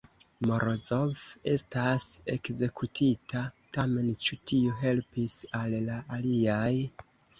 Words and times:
Morozov 0.51 1.19
estas 1.55 2.07
ekzekutita, 2.35 3.43
tamen 3.77 4.09
ĉu 4.27 4.41
tio 4.53 4.81
helpis 4.81 5.37
al 5.61 5.77
la 5.91 6.01
aliaj? 6.19 6.75